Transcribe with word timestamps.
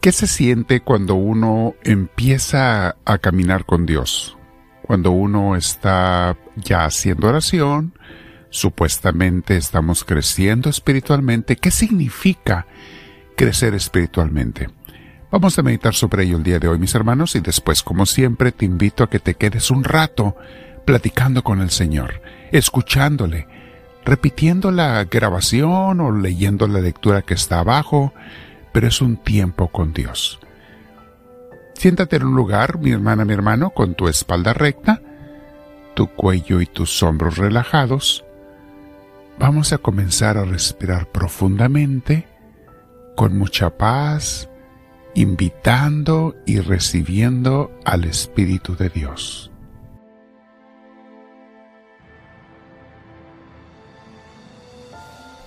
¿Qué 0.00 0.12
se 0.12 0.26
siente 0.26 0.80
cuando 0.80 1.14
uno 1.14 1.74
empieza 1.84 2.96
a 3.04 3.18
caminar 3.18 3.66
con 3.66 3.84
Dios? 3.84 4.38
Cuando 4.80 5.10
uno 5.10 5.56
está 5.56 6.38
ya 6.56 6.86
haciendo 6.86 7.28
oración, 7.28 7.92
supuestamente 8.48 9.58
estamos 9.58 10.04
creciendo 10.04 10.70
espiritualmente. 10.70 11.56
¿Qué 11.56 11.70
significa 11.70 12.66
crecer 13.36 13.74
espiritualmente? 13.74 14.70
Vamos 15.30 15.58
a 15.58 15.62
meditar 15.62 15.94
sobre 15.94 16.24
ello 16.24 16.38
el 16.38 16.44
día 16.44 16.58
de 16.58 16.68
hoy, 16.68 16.78
mis 16.78 16.94
hermanos, 16.94 17.36
y 17.36 17.40
después, 17.40 17.82
como 17.82 18.06
siempre, 18.06 18.52
te 18.52 18.64
invito 18.64 19.04
a 19.04 19.10
que 19.10 19.18
te 19.18 19.34
quedes 19.34 19.70
un 19.70 19.84
rato 19.84 20.34
platicando 20.86 21.44
con 21.44 21.60
el 21.60 21.68
Señor, 21.68 22.22
escuchándole, 22.52 23.46
repitiendo 24.06 24.70
la 24.70 25.04
grabación 25.04 26.00
o 26.00 26.10
leyendo 26.10 26.66
la 26.66 26.80
lectura 26.80 27.20
que 27.20 27.34
está 27.34 27.58
abajo, 27.58 28.14
pero 28.72 28.88
es 28.88 29.00
un 29.00 29.16
tiempo 29.16 29.68
con 29.68 29.92
Dios. 29.92 30.40
Siéntate 31.74 32.16
en 32.16 32.24
un 32.24 32.34
lugar, 32.34 32.78
mi 32.78 32.92
hermana, 32.92 33.24
mi 33.24 33.32
hermano, 33.32 33.70
con 33.70 33.94
tu 33.94 34.08
espalda 34.08 34.52
recta, 34.52 35.00
tu 35.94 36.08
cuello 36.08 36.60
y 36.60 36.66
tus 36.66 37.02
hombros 37.02 37.38
relajados. 37.38 38.24
Vamos 39.38 39.72
a 39.72 39.78
comenzar 39.78 40.36
a 40.36 40.44
respirar 40.44 41.06
profundamente, 41.06 42.26
con 43.16 43.38
mucha 43.38 43.78
paz, 43.78 44.50
invitando 45.14 46.36
y 46.46 46.60
recibiendo 46.60 47.72
al 47.84 48.04
Espíritu 48.04 48.76
de 48.76 48.90
Dios. 48.90 49.50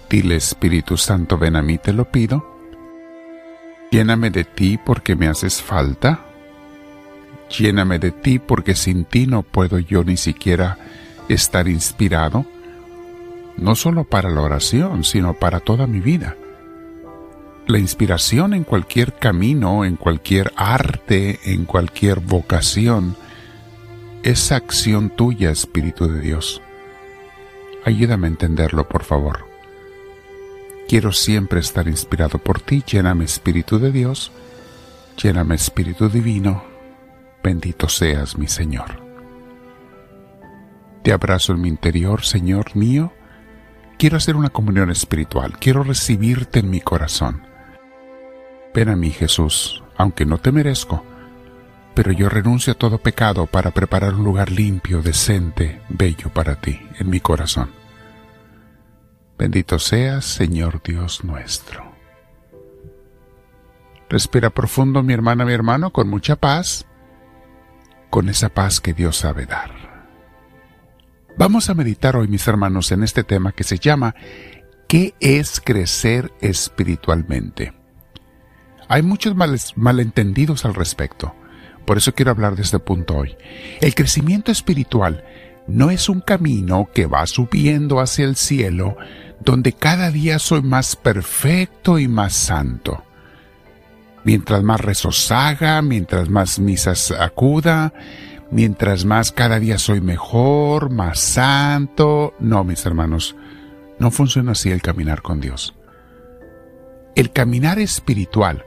Dile 0.09 0.35
Espíritu 0.35 0.97
Santo, 0.97 1.37
ven 1.37 1.55
a 1.55 1.61
mí, 1.61 1.77
te 1.77 1.93
lo 1.93 2.11
pido 2.11 2.52
Lléname 3.93 4.31
de 4.31 4.43
ti 4.43 4.79
porque 4.83 5.15
me 5.15 5.27
haces 5.27 5.61
falta. 5.61 6.25
Lléname 7.55 7.99
de 7.99 8.09
ti 8.09 8.39
porque 8.39 8.73
sin 8.73 9.05
ti 9.05 9.27
no 9.27 9.43
puedo 9.43 9.77
yo 9.77 10.03
ni 10.03 10.17
siquiera 10.17 10.79
estar 11.29 11.67
inspirado, 11.67 12.43
no 13.55 13.75
solo 13.75 14.03
para 14.03 14.31
la 14.31 14.41
oración, 14.41 15.03
sino 15.03 15.35
para 15.35 15.59
toda 15.59 15.85
mi 15.85 15.99
vida. 15.99 16.35
La 17.67 17.77
inspiración 17.77 18.55
en 18.55 18.63
cualquier 18.63 19.13
camino, 19.13 19.85
en 19.85 19.95
cualquier 19.95 20.51
arte, 20.55 21.39
en 21.43 21.65
cualquier 21.65 22.19
vocación, 22.19 23.15
es 24.23 24.51
acción 24.51 25.11
tuya, 25.11 25.51
Espíritu 25.51 26.07
de 26.07 26.19
Dios. 26.19 26.63
Ayúdame 27.85 28.25
a 28.25 28.31
entenderlo, 28.31 28.89
por 28.89 29.03
favor. 29.03 29.52
Quiero 30.87 31.11
siempre 31.11 31.59
estar 31.59 31.87
inspirado 31.87 32.37
por 32.39 32.59
ti. 32.59 32.83
Lléname 32.85 33.25
Espíritu 33.25 33.79
de 33.79 33.91
Dios. 33.91 34.31
Lléname 35.21 35.55
Espíritu 35.55 36.09
Divino. 36.09 36.63
Bendito 37.43 37.89
seas 37.89 38.37
mi 38.37 38.47
Señor. 38.47 39.01
Te 41.03 41.11
abrazo 41.11 41.53
en 41.53 41.61
mi 41.61 41.67
interior, 41.67 42.23
Señor 42.23 42.75
mío. 42.75 43.11
Quiero 43.97 44.17
hacer 44.17 44.35
una 44.35 44.49
comunión 44.49 44.89
espiritual. 44.89 45.57
Quiero 45.59 45.83
recibirte 45.83 46.59
en 46.59 46.69
mi 46.69 46.79
corazón. 46.79 47.45
Ven 48.73 48.89
a 48.89 48.95
mí, 48.95 49.11
Jesús, 49.11 49.83
aunque 49.97 50.25
no 50.25 50.39
te 50.39 50.51
merezco, 50.51 51.03
pero 51.93 52.11
yo 52.11 52.27
renuncio 52.29 52.73
a 52.73 52.77
todo 52.77 52.97
pecado 52.97 53.45
para 53.45 53.71
preparar 53.71 54.15
un 54.15 54.23
lugar 54.23 54.51
limpio, 54.51 55.01
decente, 55.01 55.81
bello 55.89 56.29
para 56.33 56.55
ti 56.55 56.79
en 56.99 57.09
mi 57.09 57.19
corazón. 57.19 57.82
Bendito 59.37 59.79
seas, 59.79 60.25
Señor 60.25 60.81
Dios 60.83 61.23
nuestro. 61.23 61.93
Respira 64.09 64.51
profundo, 64.51 65.01
mi 65.01 65.13
hermana, 65.13 65.43
mi 65.43 65.53
hermano, 65.53 65.91
con 65.91 66.07
mucha 66.07 66.35
paz, 66.35 66.85
con 68.09 68.29
esa 68.29 68.49
paz 68.49 68.79
que 68.79 68.93
Dios 68.93 69.17
sabe 69.17 69.45
dar. 69.45 69.71
Vamos 71.35 71.69
a 71.69 71.73
meditar 71.73 72.15
hoy, 72.15 72.27
mis 72.27 72.47
hermanos, 72.47 72.91
en 72.91 73.03
este 73.03 73.23
tema 73.23 73.53
que 73.53 73.63
se 73.63 73.79
llama 73.79 74.13
¿Qué 74.87 75.15
es 75.19 75.59
crecer 75.59 76.31
espiritualmente? 76.39 77.73
Hay 78.87 79.01
muchos 79.01 79.33
malentendidos 79.75 80.65
al 80.65 80.75
respecto. 80.75 81.33
Por 81.85 81.97
eso 81.97 82.13
quiero 82.13 82.29
hablar 82.29 82.55
de 82.55 82.61
este 82.61 82.77
punto 82.77 83.17
hoy. 83.17 83.35
El 83.81 83.95
crecimiento 83.95 84.51
espiritual 84.51 85.25
no 85.67 85.91
es 85.91 86.09
un 86.09 86.21
camino 86.21 86.89
que 86.93 87.05
va 87.05 87.25
subiendo 87.25 87.99
hacia 87.99 88.25
el 88.25 88.35
cielo, 88.35 88.97
donde 89.39 89.73
cada 89.73 90.11
día 90.11 90.39
soy 90.39 90.61
más 90.61 90.95
perfecto 90.95 91.99
y 91.99 92.07
más 92.07 92.33
santo. 92.33 93.03
Mientras 94.23 94.63
más 94.63 94.79
rezos 94.79 95.31
haga, 95.31 95.81
mientras 95.81 96.29
más 96.29 96.59
misas 96.59 97.11
acuda, 97.11 97.93
mientras 98.51 99.03
más 99.03 99.31
cada 99.31 99.59
día 99.59 99.77
soy 99.77 99.99
mejor, 99.99 100.89
más 100.89 101.19
santo. 101.19 102.33
No, 102.39 102.63
mis 102.63 102.85
hermanos, 102.85 103.35
no 103.99 104.11
funciona 104.11 104.53
así 104.53 104.71
el 104.71 104.81
caminar 104.81 105.21
con 105.21 105.41
Dios. 105.41 105.75
El 107.15 107.31
caminar 107.31 107.79
espiritual 107.79 108.65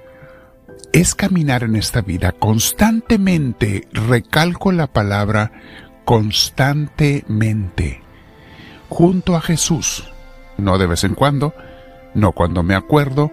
es 0.92 1.14
caminar 1.14 1.62
en 1.62 1.76
esta 1.76 2.00
vida 2.00 2.32
constantemente, 2.32 3.88
recalco 3.92 4.72
la 4.72 4.86
palabra 4.86 5.52
constantemente, 6.06 8.00
junto 8.88 9.36
a 9.36 9.42
Jesús 9.42 10.08
no 10.58 10.78
de 10.78 10.86
vez 10.86 11.04
en 11.04 11.14
cuando, 11.14 11.54
no 12.14 12.32
cuando 12.32 12.62
me 12.62 12.74
acuerdo, 12.74 13.32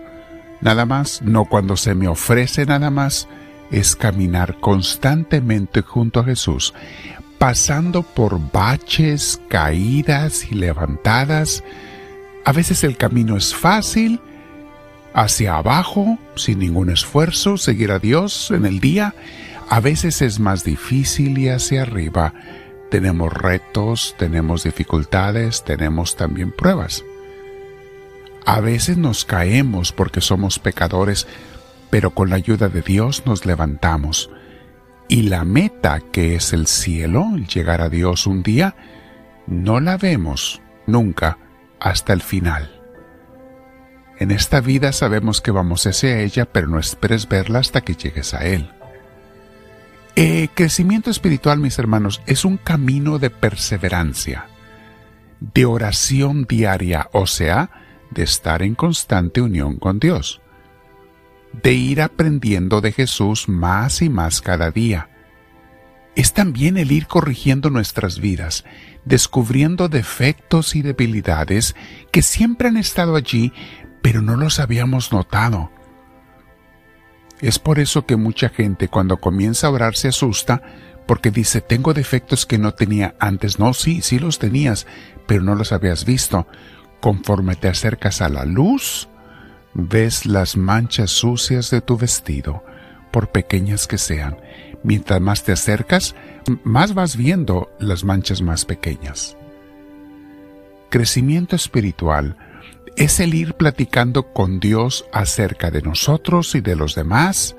nada 0.61 0.85
más, 0.85 1.21
no 1.21 1.45
cuando 1.45 1.77
se 1.77 1.95
me 1.95 2.07
ofrece 2.07 2.65
nada 2.65 2.89
más, 2.89 3.27
es 3.71 3.95
caminar 3.95 4.59
constantemente 4.59 5.81
junto 5.81 6.19
a 6.19 6.25
Jesús, 6.25 6.73
pasando 7.37 8.03
por 8.03 8.39
baches, 8.51 9.41
caídas 9.47 10.51
y 10.51 10.55
levantadas. 10.55 11.63
A 12.45 12.51
veces 12.51 12.83
el 12.83 12.97
camino 12.97 13.37
es 13.37 13.55
fácil, 13.55 14.19
hacia 15.13 15.55
abajo, 15.55 16.17
sin 16.35 16.59
ningún 16.59 16.89
esfuerzo, 16.89 17.57
seguir 17.57 17.91
a 17.91 17.99
Dios 17.99 18.51
en 18.51 18.65
el 18.65 18.79
día. 18.79 19.15
A 19.69 19.79
veces 19.79 20.21
es 20.21 20.39
más 20.39 20.63
difícil 20.63 21.37
y 21.37 21.49
hacia 21.49 21.83
arriba. 21.83 22.33
Tenemos 22.93 23.33
retos, 23.33 24.13
tenemos 24.19 24.65
dificultades, 24.65 25.63
tenemos 25.63 26.15
también 26.15 26.51
pruebas. 26.51 27.03
A 28.45 28.59
veces 28.61 28.97
nos 28.97 29.25
caemos 29.25 29.91
porque 29.91 30.21
somos 30.21 30.59
pecadores, 30.59 31.25
pero 31.89 32.11
con 32.11 32.29
la 32.29 32.35
ayuda 32.35 32.69
de 32.69 32.83
Dios 32.83 33.23
nos 33.25 33.47
levantamos. 33.47 34.29
Y 35.07 35.23
la 35.23 35.43
meta 35.43 36.01
que 36.11 36.35
es 36.35 36.53
el 36.53 36.67
cielo, 36.67 37.31
el 37.33 37.47
llegar 37.47 37.81
a 37.81 37.89
Dios 37.89 38.27
un 38.27 38.43
día, 38.43 38.75
no 39.47 39.79
la 39.79 39.97
vemos 39.97 40.61
nunca 40.85 41.39
hasta 41.79 42.13
el 42.13 42.21
final. 42.21 42.79
En 44.19 44.29
esta 44.29 44.61
vida 44.61 44.91
sabemos 44.91 45.41
que 45.41 45.49
vamos 45.49 45.87
hacia 45.87 46.19
ella, 46.19 46.45
pero 46.45 46.67
no 46.67 46.77
esperes 46.77 47.27
verla 47.27 47.57
hasta 47.57 47.81
que 47.81 47.95
llegues 47.95 48.35
a 48.35 48.45
Él. 48.45 48.69
El 50.15 50.51
crecimiento 50.51 51.09
espiritual, 51.09 51.57
mis 51.57 51.79
hermanos, 51.79 52.21
es 52.27 52.45
un 52.45 52.57
camino 52.57 53.17
de 53.17 53.31
perseverancia, 53.31 54.45
de 55.39 55.65
oración 55.65 56.45
diaria, 56.47 57.09
o 57.13 57.25
sea, 57.25 57.71
de 58.11 58.21
estar 58.21 58.61
en 58.61 58.75
constante 58.75 59.41
unión 59.41 59.77
con 59.77 59.97
Dios, 59.97 60.39
de 61.63 61.73
ir 61.73 61.99
aprendiendo 61.99 62.79
de 62.79 62.91
Jesús 62.91 63.49
más 63.49 64.03
y 64.03 64.09
más 64.09 64.41
cada 64.41 64.69
día. 64.69 65.09
Es 66.15 66.33
también 66.33 66.77
el 66.77 66.91
ir 66.91 67.07
corrigiendo 67.07 67.71
nuestras 67.71 68.19
vidas, 68.19 68.65
descubriendo 69.05 69.89
defectos 69.89 70.75
y 70.75 70.83
debilidades 70.83 71.75
que 72.11 72.21
siempre 72.21 72.67
han 72.67 72.77
estado 72.77 73.15
allí, 73.15 73.51
pero 74.03 74.21
no 74.21 74.35
los 74.35 74.59
habíamos 74.59 75.11
notado. 75.11 75.71
Es 77.43 77.59
por 77.59 77.79
eso 77.79 78.05
que 78.05 78.15
mucha 78.15 78.47
gente 78.47 78.87
cuando 78.87 79.17
comienza 79.17 79.67
a 79.67 79.71
orar 79.71 79.97
se 79.97 80.07
asusta 80.07 80.61
porque 81.05 81.29
dice, 81.29 81.59
tengo 81.59 81.93
defectos 81.93 82.45
que 82.45 82.57
no 82.57 82.73
tenía 82.73 83.15
antes. 83.19 83.59
No, 83.59 83.73
sí, 83.73 84.01
sí 84.01 84.17
los 84.17 84.39
tenías, 84.39 84.87
pero 85.27 85.43
no 85.43 85.53
los 85.53 85.73
habías 85.73 86.05
visto. 86.05 86.47
Conforme 87.01 87.57
te 87.57 87.67
acercas 87.67 88.21
a 88.21 88.29
la 88.29 88.45
luz, 88.45 89.09
ves 89.73 90.25
las 90.25 90.55
manchas 90.55 91.11
sucias 91.11 91.69
de 91.69 91.81
tu 91.81 91.97
vestido, 91.97 92.63
por 93.11 93.33
pequeñas 93.33 93.87
que 93.87 93.97
sean. 93.97 94.37
Mientras 94.81 95.19
más 95.19 95.43
te 95.43 95.51
acercas, 95.51 96.15
más 96.63 96.93
vas 96.93 97.17
viendo 97.17 97.69
las 97.77 98.05
manchas 98.05 98.41
más 98.41 98.63
pequeñas. 98.63 99.35
Crecimiento 100.89 101.57
espiritual 101.57 102.37
es 102.95 103.19
el 103.19 103.33
ir 103.33 103.55
platicando 103.55 104.33
con 104.33 104.59
Dios 104.59 105.05
acerca 105.11 105.71
de 105.71 105.81
nosotros 105.81 106.55
y 106.55 106.61
de 106.61 106.75
los 106.75 106.95
demás, 106.95 107.55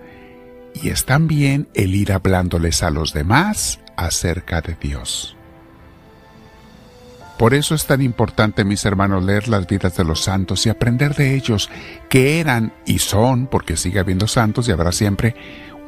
y 0.75 0.89
es 0.89 1.05
también 1.05 1.69
el 1.75 1.95
ir 1.95 2.13
hablándoles 2.13 2.83
a 2.83 2.91
los 2.91 3.13
demás 3.13 3.81
acerca 3.97 4.61
de 4.61 4.77
Dios. 4.81 5.37
Por 7.39 7.53
eso 7.53 7.75
es 7.75 7.87
tan 7.87 8.01
importante, 8.01 8.65
mis 8.65 8.85
hermanos, 8.85 9.25
leer 9.25 9.49
las 9.49 9.67
vidas 9.67 9.97
de 9.97 10.05
los 10.05 10.21
santos 10.21 10.67
y 10.67 10.69
aprender 10.69 11.15
de 11.17 11.35
ellos, 11.35 11.69
que 12.09 12.39
eran 12.39 12.73
y 12.87 13.01
son, 13.01 13.49
porque 13.49 13.77
sigue 13.77 13.99
habiendo 13.99 14.29
santos 14.29 14.69
y 14.69 14.73
habrá 14.73 14.93
siempre, 14.93 15.35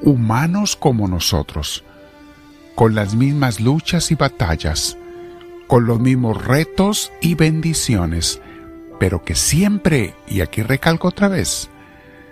humanos 0.03 0.75
como 0.75 1.07
nosotros, 1.07 1.85
con 2.75 2.97
las 2.97 3.15
mismas 3.15 3.61
luchas 3.61 4.11
y 4.11 4.17
batallas, 4.17 4.99
con 5.69 5.87
los 5.87 6.01
mismos 6.01 6.45
retos 6.45 7.13
y 7.21 7.35
bendiciones, 7.35 8.41
pero 8.99 9.25
que 9.25 9.35
siempre, 9.35 10.15
y 10.27 10.41
aquí 10.41 10.63
recalco 10.63 11.09
otra 11.09 11.29
vez, 11.29 11.71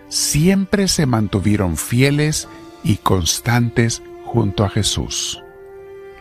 siempre 0.09 0.89
se 0.89 1.07
mantuvieron 1.07 1.77
fieles 1.77 2.49
y 2.83 2.97
constantes 2.97 4.03
junto 4.25 4.65
a 4.65 4.71
Jesús. 4.71 5.43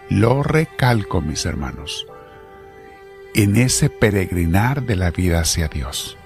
Lo 0.10 0.44
recalco, 0.44 1.22
mis 1.22 1.46
hermanos 1.46 2.08
en 3.34 3.56
ese 3.56 3.90
peregrinar 3.90 4.84
de 4.84 4.96
la 4.96 5.12
vida 5.12 5.40
hacia 5.40 5.68
Dios. 5.68 6.18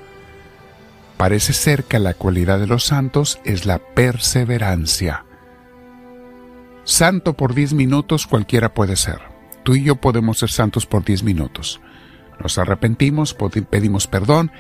Parece 1.16 1.54
ser 1.54 1.84
que 1.86 2.00
la 2.00 2.14
cualidad 2.14 2.60
de 2.60 2.68
los 2.68 2.84
santos 2.84 3.40
es 3.44 3.66
la 3.66 3.80
perseverancia. 3.80 5.26
Santo 6.84 7.34
por 7.34 7.54
10 7.54 7.74
minutos 7.74 8.28
cualquiera 8.28 8.74
puede 8.74 8.96
ser. 8.96 9.20
Tú 9.64 9.76
y 9.76 9.84
yo 9.84 9.96
podemos 9.96 10.40
ser 10.40 10.50
santos 10.50 10.86
por 10.86 11.04
10 11.04 11.24
minutos. 11.24 11.82
Nos 12.42 12.58
arrepentimos, 12.58 13.36
pedimos 13.70 14.08
perdón 14.08 14.52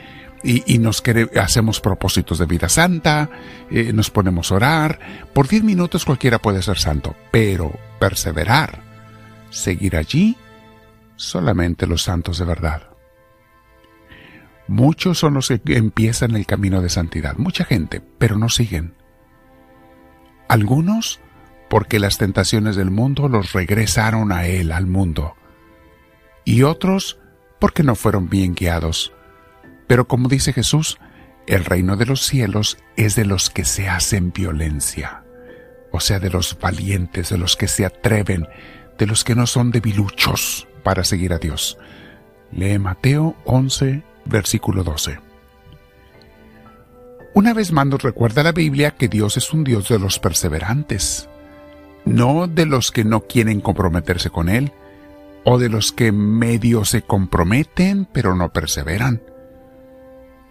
y, 0.43 0.77
nos 0.77 1.03
hacemos 1.39 1.79
propósitos 1.79 2.39
de 2.39 2.45
vida 2.45 2.69
santa, 2.69 3.29
eh, 3.71 3.91
nos 3.93 4.09
ponemos 4.09 4.51
a 4.51 4.55
orar. 4.55 4.99
Por 5.33 5.47
10 5.47 5.63
minutos 5.63 6.05
cualquiera 6.05 6.39
puede 6.39 6.61
ser 6.61 6.77
santo, 6.77 7.15
pero 7.31 7.71
perseverar, 7.99 8.81
seguir 9.49 9.95
allí, 9.95 10.37
solamente 11.15 11.87
los 11.87 12.03
santos 12.03 12.37
de 12.37 12.45
verdad. 12.45 12.83
Muchos 14.67 15.17
son 15.19 15.35
los 15.35 15.47
que 15.47 15.77
empiezan 15.77 16.35
el 16.35 16.45
camino 16.45 16.81
de 16.81 16.89
santidad, 16.89 17.37
mucha 17.37 17.63
gente, 17.63 18.01
pero 18.17 18.37
no 18.37 18.49
siguen. 18.49 18.95
Algunos 20.49 21.19
porque 21.69 21.99
las 21.99 22.17
tentaciones 22.17 22.75
del 22.75 22.91
mundo 22.91 23.27
los 23.27 23.53
regresaron 23.53 24.31
a 24.31 24.45
Él, 24.45 24.71
al 24.71 24.87
mundo. 24.87 25.35
Y 26.45 26.63
otros 26.63 27.19
porque 27.59 27.83
no 27.83 27.95
fueron 27.95 28.29
bien 28.29 28.55
guiados. 28.55 29.13
Pero 29.87 30.07
como 30.07 30.29
dice 30.29 30.53
Jesús, 30.53 30.97
el 31.47 31.65
reino 31.65 31.95
de 31.95 32.05
los 32.05 32.21
cielos 32.25 32.77
es 32.97 33.15
de 33.15 33.25
los 33.25 33.49
que 33.49 33.65
se 33.65 33.87
hacen 33.87 34.33
violencia, 34.33 35.23
o 35.91 35.99
sea, 35.99 36.19
de 36.19 36.29
los 36.29 36.57
valientes, 36.59 37.29
de 37.29 37.37
los 37.37 37.55
que 37.55 37.67
se 37.67 37.85
atreven, 37.85 38.47
de 38.97 39.07
los 39.07 39.23
que 39.23 39.35
no 39.35 39.47
son 39.47 39.71
debiluchos 39.71 40.67
para 40.83 41.03
seguir 41.03 41.33
a 41.33 41.37
Dios. 41.37 41.77
Lee 42.51 42.79
Mateo 42.79 43.35
11, 43.45 44.03
versículo 44.25 44.83
12. 44.83 45.19
Una 47.33 47.53
vez 47.53 47.71
más 47.71 47.85
nos 47.85 48.01
recuerda 48.01 48.43
la 48.43 48.51
Biblia 48.51 48.91
que 48.91 49.07
Dios 49.07 49.37
es 49.37 49.53
un 49.53 49.63
Dios 49.63 49.89
de 49.89 49.99
los 49.99 50.19
perseverantes, 50.19 51.29
no 52.03 52.47
de 52.47 52.65
los 52.65 52.91
que 52.91 53.03
no 53.03 53.21
quieren 53.27 53.61
comprometerse 53.61 54.29
con 54.29 54.49
Él, 54.49 54.73
o 55.49 55.57
de 55.57 55.69
los 55.69 55.91
que 55.91 56.11
medio 56.11 56.83
se 56.83 57.01
comprometen 57.01 58.05
pero 58.11 58.35
no 58.35 58.51
perseveran. 58.51 59.21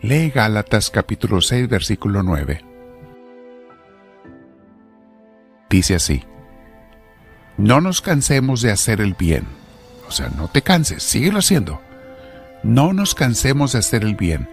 Lee 0.01 0.31
Gálatas 0.31 0.91
capítulo 0.91 1.41
6 1.41 1.69
versículo 1.69 2.23
9. 2.23 2.65
Dice 5.69 5.97
así, 5.97 6.25
No 7.57 7.81
nos 7.81 8.01
cansemos 8.01 8.63
de 8.63 8.71
hacer 8.71 9.01
el 9.01 9.15
bien 9.15 9.45
o 10.09 10.11
sea, 10.11 10.29
no 10.37 10.49
te 10.49 10.63
canses, 10.63 11.03
síguelo 11.03 11.39
haciendo. 11.39 11.81
No 12.63 12.93
nos 12.93 13.15
cansemos 13.15 13.73
de 13.73 13.81
hacer 13.81 14.03
el 14.05 14.15
bien, 14.15 14.49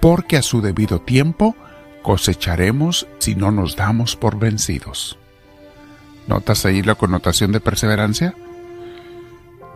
porque 0.00 0.36
a 0.36 0.42
su 0.42 0.60
debido 0.60 1.00
tiempo 1.00 1.56
cosecharemos 2.02 3.06
si 3.18 3.34
no 3.34 3.50
nos 3.50 3.76
damos 3.76 4.16
por 4.16 4.38
vencidos. 4.38 5.18
¿Notas 6.26 6.64
ahí 6.64 6.82
la 6.82 6.94
connotación 6.94 7.52
de 7.52 7.60
perseverancia? 7.60 8.34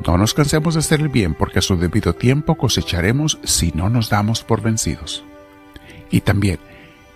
No 0.05 0.19
nos 0.19 0.35
cansemos 0.35 0.75
de 0.75 0.81
hacer 0.81 1.01
el 1.01 1.09
bien, 1.09 1.35
porque 1.35 1.61
a 1.61 1.63
su 1.63 1.77
debido 1.77 2.15
tiempo 2.15 2.57
cosecharemos 2.57 3.39
si 3.45 3.73
no 3.73 3.89
nos 3.89 4.11
damos 4.11 4.43
por 4.43 4.63
vencidos. 4.63 5.25
Y 6.11 6.21
también, 6.21 6.59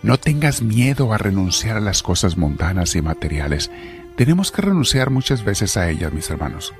no 0.02 0.18
tengas 0.18 0.62
miedo 0.62 1.12
a 1.12 1.18
renunciar 1.18 1.76
a 1.76 1.80
las 1.80 2.02
cosas 2.02 2.36
mundanas 2.36 2.94
y 2.96 3.02
materiales. 3.02 3.70
Tenemos 4.16 4.50
que 4.50 4.62
renunciar 4.62 5.10
muchas 5.10 5.44
veces 5.44 5.76
a 5.76 5.90
ellas, 5.90 6.12
mis 6.12 6.30
hermanos 6.30 6.72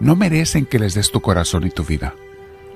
no 0.00 0.16
merecen 0.16 0.66
que 0.66 0.78
les 0.78 0.94
des 0.94 1.10
tu 1.10 1.20
corazón 1.20 1.66
y 1.66 1.70
tu 1.70 1.84
vida. 1.84 2.14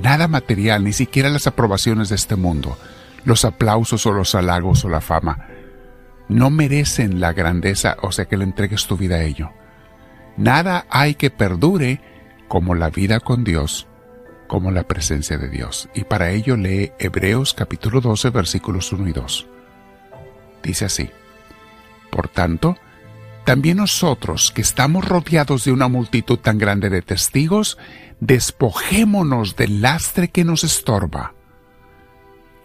Nada 0.01 0.29
material, 0.29 0.85
ni 0.85 0.93
siquiera 0.93 1.29
las 1.29 1.47
aprobaciones 1.47 2.09
de 2.09 2.15
este 2.15 2.37
mundo, 2.37 2.79
los 3.25 3.45
aplausos 3.45 4.07
o 4.07 4.13
los 4.13 4.35
halagos 4.35 4.85
o 4.85 4.89
la 4.89 5.01
fama, 5.01 5.47
no 6.29 6.51
merecen 6.51 7.21
la 7.21 7.33
grandeza, 7.33 7.97
o 8.03 8.13
sea 8.13 8.27
que 8.27 8.37
le 8.37 8.45
entregues 8.45 8.87
tu 8.87 8.97
vida 8.97 9.17
a 9.17 9.23
ello. 9.23 9.51
Nada 10.37 10.87
hay 10.89 11.15
que 11.15 11.29
perdure 11.31 12.01
como 12.51 12.75
la 12.75 12.91
vida 12.91 13.21
con 13.21 13.45
Dios, 13.45 13.87
como 14.49 14.73
la 14.73 14.83
presencia 14.83 15.39
de 15.39 15.49
Dios. 15.49 15.89
Y 15.95 16.03
para 16.03 16.33
ello 16.33 16.57
lee 16.57 16.91
Hebreos 16.99 17.55
capítulo 17.55 18.01
12 18.01 18.31
versículos 18.31 18.93
1 18.93 19.09
y 19.09 19.13
2. 19.13 19.47
Dice 20.61 20.87
así, 20.87 21.11
Por 22.11 22.27
tanto, 22.27 22.77
también 23.45 23.77
nosotros, 23.77 24.51
que 24.51 24.63
estamos 24.63 25.09
rodeados 25.09 25.65
de 25.65 25.71
una 25.71 25.87
multitud 25.87 26.41
tan 26.41 26.59
grande 26.59 26.91
de 26.91 27.03
testigos, 27.03 27.79
despojémonos 28.19 29.55
del 29.55 29.81
lastre 29.81 30.27
que 30.27 30.43
nos 30.43 30.65
estorba, 30.65 31.35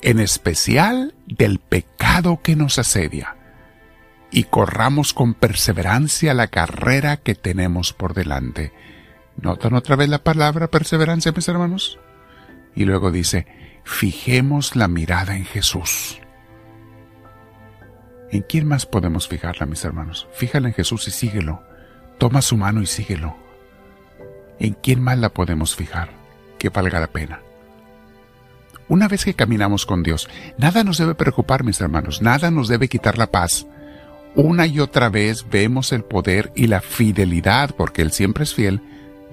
en 0.02 0.20
especial 0.20 1.14
del 1.28 1.60
pecado 1.60 2.42
que 2.42 2.56
nos 2.56 2.80
asedia, 2.80 3.36
y 4.32 4.46
corramos 4.46 5.14
con 5.14 5.36
perseverancia 5.36 6.34
la 6.34 6.48
carrera 6.48 7.18
que 7.18 7.36
tenemos 7.36 7.94
por 7.94 8.16
delante. 8.16 8.74
¿Notan 9.38 9.74
otra 9.74 9.96
vez 9.96 10.10
la 10.10 10.24
palabra 10.24 10.68
perseverancia, 10.68 11.32
mis 11.32 11.48
hermanos? 11.48 12.00
Y 12.76 12.86
luego 12.86 13.12
dice, 13.12 13.48
fijemos 13.84 14.76
la 14.76 14.88
mirada 14.88 15.36
en 15.36 15.46
Jesús 15.46 16.20
¿En 18.36 18.42
quién 18.42 18.68
más 18.68 18.86
podemos 18.86 19.30
fijarla, 19.30 19.66
mis 19.66 19.86
hermanos? 19.86 20.28
Fíjala 20.34 20.68
en 20.68 20.74
Jesús 20.74 21.08
y 21.08 21.12
síguelo. 21.12 21.64
Toma 22.18 22.42
su 22.42 22.58
mano 22.58 22.82
y 22.82 22.86
síguelo. 22.86 23.38
¿En 24.60 24.74
quién 24.74 25.02
más 25.02 25.18
la 25.18 25.30
podemos 25.30 25.76
fijar 25.76 26.10
que 26.58 26.68
valga 26.68 27.00
la 27.00 27.08
pena? 27.08 27.40
Una 28.88 29.08
vez 29.08 29.26
que 29.26 29.36
caminamos 29.36 29.86
con 29.86 30.04
Dios, 30.04 30.28
nada 30.58 30.84
nos 30.84 30.98
debe 30.98 31.16
preocupar, 31.16 31.64
mis 31.64 31.80
hermanos, 31.82 32.22
nada 32.22 32.52
nos 32.52 32.68
debe 32.68 32.90
quitar 32.90 33.18
la 33.18 33.32
paz. 33.32 33.68
Una 34.36 34.66
y 34.68 34.82
otra 34.82 35.10
vez 35.10 35.46
vemos 35.50 35.92
el 35.94 36.04
poder 36.04 36.52
y 36.56 36.68
la 36.68 36.82
fidelidad, 36.82 37.74
porque 37.76 38.02
Él 38.02 38.12
siempre 38.12 38.44
es 38.44 38.54
fiel, 38.54 38.82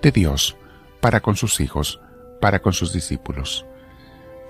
de 0.02 0.12
Dios 0.12 0.56
para 1.00 1.20
con 1.20 1.36
sus 1.36 1.60
hijos, 1.60 2.00
para 2.40 2.60
con 2.60 2.72
sus 2.72 2.92
discípulos. 2.92 3.64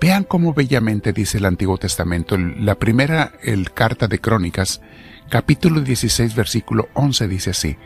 Vean 0.01 0.25
cómo 0.25 0.53
bellamente 0.53 1.13
dice 1.13 1.37
el 1.37 1.45
Antiguo 1.45 1.77
Testamento. 1.77 2.37
La 2.37 2.75
primera 2.75 3.31
el 3.41 3.71
carta 3.71 4.07
de 4.07 4.19
Crónicas, 4.19 4.81
capítulo 5.29 5.79
16, 5.79 6.35
versículo 6.35 6.89
11 6.93 7.27
dice 7.29 7.51
así: 7.51 7.77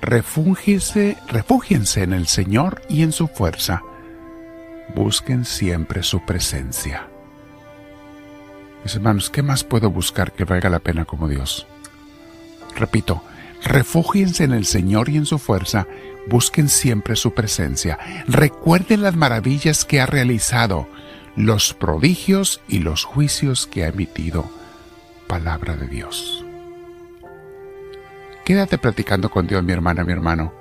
Refúgiense, 0.00 1.18
refúgiense 1.28 2.02
en 2.02 2.14
el 2.14 2.28
Señor 2.28 2.80
y 2.88 3.02
en 3.02 3.12
su 3.12 3.28
fuerza. 3.28 3.82
Busquen 4.94 5.44
siempre 5.44 6.02
su 6.02 6.24
presencia. 6.24 7.08
Mis 8.84 8.94
hermanos, 8.94 9.28
¿qué 9.28 9.42
más 9.42 9.64
puedo 9.64 9.90
buscar 9.90 10.32
que 10.32 10.44
valga 10.44 10.70
la 10.70 10.78
pena 10.78 11.04
como 11.04 11.28
Dios? 11.28 11.66
Repito, 12.74 13.22
refúgiense 13.64 14.44
en 14.44 14.52
el 14.52 14.64
Señor 14.64 15.08
y 15.08 15.16
en 15.16 15.26
su 15.26 15.38
fuerza, 15.38 15.86
busquen 16.28 16.68
siempre 16.68 17.16
su 17.16 17.32
presencia, 17.32 17.98
recuerden 18.26 19.02
las 19.02 19.16
maravillas 19.16 19.84
que 19.84 20.00
ha 20.00 20.06
realizado, 20.06 20.88
los 21.36 21.74
prodigios 21.74 22.60
y 22.68 22.80
los 22.80 23.04
juicios 23.04 23.66
que 23.66 23.84
ha 23.84 23.88
emitido 23.88 24.50
palabra 25.26 25.76
de 25.76 25.86
Dios. 25.86 26.44
Quédate 28.44 28.78
platicando 28.78 29.30
con 29.30 29.46
Dios, 29.46 29.62
mi 29.62 29.72
hermana, 29.72 30.04
mi 30.04 30.12
hermano. 30.12 30.54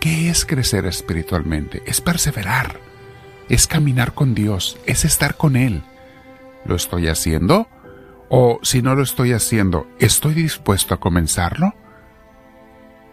¿Qué 0.00 0.28
es 0.28 0.44
crecer 0.44 0.86
espiritualmente? 0.86 1.82
Es 1.86 2.00
perseverar, 2.00 2.80
es 3.48 3.66
caminar 3.66 4.12
con 4.12 4.34
Dios, 4.34 4.78
es 4.86 5.04
estar 5.04 5.36
con 5.36 5.56
Él. 5.56 5.82
¿Lo 6.64 6.74
estoy 6.74 7.08
haciendo? 7.08 7.68
O 8.28 8.58
si 8.62 8.82
no 8.82 8.94
lo 8.94 9.02
estoy 9.02 9.32
haciendo, 9.32 9.86
¿estoy 9.98 10.34
dispuesto 10.34 10.94
a 10.94 11.00
comenzarlo? 11.00 11.74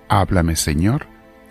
Háblame, 0.09 0.55
Señor, 0.55 1.07